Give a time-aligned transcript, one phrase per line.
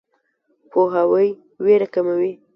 [0.71, 1.27] پوهاوی
[1.63, 2.31] ویره کموي.